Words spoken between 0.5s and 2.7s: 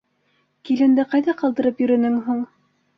Киленде ҡайҙа ҡалдырып йөрөнөң һуң?